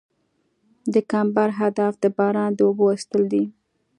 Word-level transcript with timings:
د 0.93 0.95
کمبر 1.11 1.49
هدف 1.59 1.93
د 2.03 2.05
باران 2.17 2.51
د 2.55 2.59
اوبو 2.67 2.85
ایستل 2.93 3.23
دي 3.33 3.43